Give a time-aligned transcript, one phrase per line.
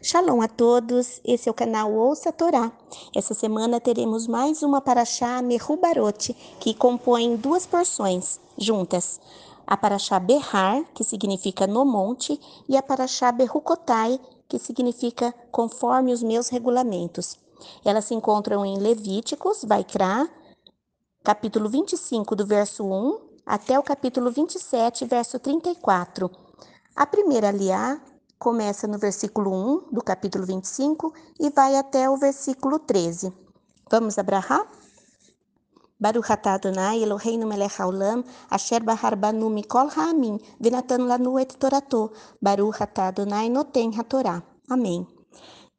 [0.00, 2.70] Shalom a todos, esse é o canal Ouça a Torá.
[3.14, 9.20] Essa semana teremos mais uma Paraxá Mehubarot, que compõe duas porções juntas.
[9.66, 16.22] A Paraxá Berrar, que significa no monte, e a Paraxá Berrucotai, que significa conforme os
[16.22, 17.38] meus regulamentos.
[17.84, 20.28] Elas se encontram em Levíticos, Vaikra,
[21.24, 26.30] capítulo 25, do verso 1 até o capítulo 27, verso 34.
[26.94, 28.00] A primeira aliá
[28.42, 33.32] começa no versículo 1 do capítulo 25 e vai até o versículo 13.
[33.88, 34.66] Vamos abrahar?
[36.00, 42.10] Baruch atah Adonai Eloheinu melech haolam asher bahar banu mikol ha'amin venatan lanu et torato
[42.42, 44.42] Baruch atah Adonai noten hatorá.
[44.68, 45.06] Amém.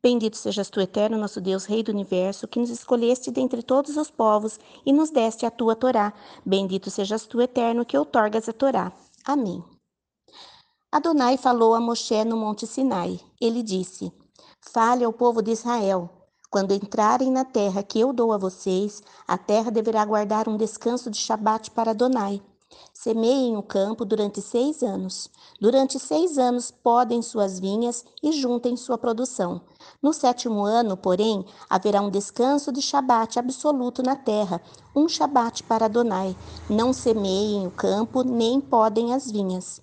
[0.00, 4.08] Bendito sejas tu, eterno nosso Deus, Rei do universo, que nos escolheste dentre todos os
[4.08, 6.14] povos e nos deste a tua Torá.
[6.46, 8.92] Bendito sejas tu, eterno, que outorgas a Torá.
[9.24, 9.64] Amém.
[10.94, 13.18] Adonai falou a Moshe no Monte Sinai.
[13.40, 14.12] Ele disse:
[14.60, 16.10] Fale ao povo de Israel:
[16.50, 21.10] quando entrarem na terra que eu dou a vocês, a terra deverá guardar um descanso
[21.10, 22.42] de Shabat para Adonai.
[22.92, 25.30] Semeiem o campo durante seis anos.
[25.58, 29.62] Durante seis anos podem suas vinhas e juntem sua produção.
[30.02, 34.60] No sétimo ano, porém, haverá um descanso de Shabat absoluto na terra,
[34.94, 36.36] um Shabat para Adonai.
[36.68, 39.80] Não semeiem o campo, nem podem as vinhas.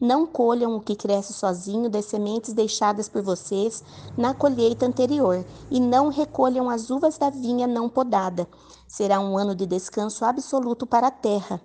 [0.00, 3.82] Não colham o que cresce sozinho das sementes deixadas por vocês
[4.16, 8.48] na colheita anterior, e não recolham as uvas da vinha não podada.
[8.88, 11.60] Será um ano de descanso absoluto para a terra.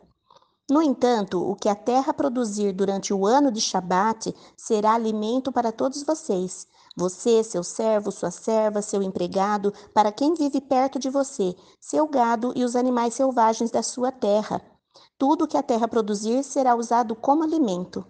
[0.70, 5.72] No entanto, o que a terra produzir durante o ano de Shabat será alimento para
[5.72, 6.68] todos vocês.
[6.98, 12.52] Você, seu servo, sua serva, seu empregado, para quem vive perto de você, seu gado
[12.54, 14.62] e os animais selvagens da sua terra.
[15.18, 18.06] Tudo que a terra produzir será usado como alimento.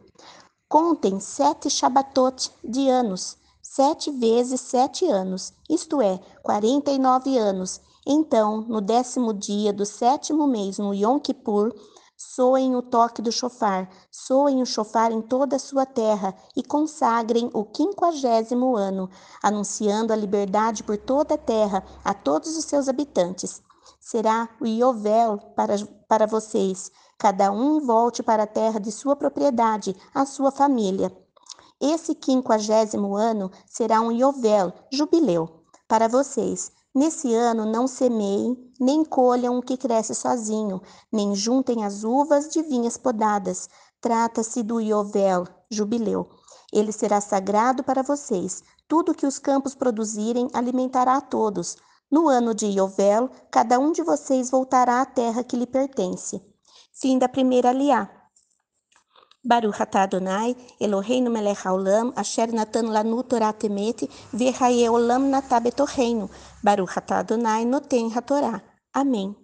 [0.70, 7.80] Contem sete Shabatot de anos, sete vezes sete anos, isto é, quarenta e nove anos.
[8.06, 11.74] Então, no décimo dia do sétimo mês, no Yom Kippur,
[12.18, 17.50] soem o toque do chofar, soem o chofar em toda a ssua terra e consagrem
[17.53, 19.09] o quinquagésimo ano,
[19.44, 23.62] anunciando a liberdade por toda a terra a todos os seus habitantes.
[24.09, 25.75] Será o Yovel para,
[26.07, 31.12] para vocês, Cada um volte para a terra de sua propriedade, a sua família.
[31.81, 36.72] Esse quinquagésimo ano será um Yovel, jubileu, para vocês.
[36.94, 40.79] Nesse ano não semeiem, nem colham o que cresce sozinho,
[41.12, 43.67] nem juntem as uvas de vinhas podadas.
[44.00, 46.29] Trata-se do Yovel, jubileu.
[46.72, 48.62] Ele será sagrado para vocês.
[48.88, 51.78] Tudo que os campos produzirem alimentará a todos.
[52.09, 56.41] No ano de Yovel, cada um de vocês voltará à terra que lhe pertence.
[56.94, 58.09] Fim da primeira aliá.
[59.44, 66.29] Baruch atah Adonai, Eloheinu melech haolam, asher natan lanu Torah temet, v'chaye olam natah betorreino.
[66.63, 68.62] Baruch atah Adonai, noten hatorá.
[68.94, 69.35] Amém.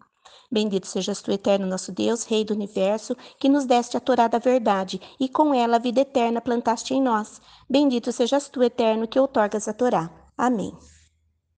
[0.52, 4.38] Bendito sejas tu, eterno nosso Deus, Rei do universo, que nos deste a Torá da
[4.38, 7.41] verdade, e com ela a vida eterna plantaste em nós.
[7.69, 10.12] Bendito sejas tu, eterno, que outorgas a Torá.
[10.38, 10.72] Amém.